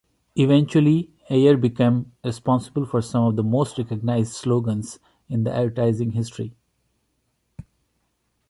[0.35, 4.97] Eventually Ayer became responsible for some of the most recognized slogans
[5.29, 6.55] in advertising history.